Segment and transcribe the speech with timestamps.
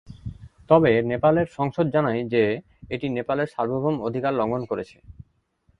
[0.69, 2.43] তবে নেপালের সংসদ জানায় যে
[2.89, 4.97] এটি নেপালের সার্বভৌম অধিকার লঙ্ঘন করেছে।